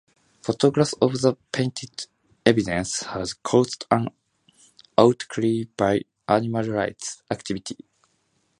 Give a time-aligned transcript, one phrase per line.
[0.41, 2.07] Photographs of the painted
[2.43, 4.09] evidence had caused an
[4.97, 7.79] outcry by animal rights activists.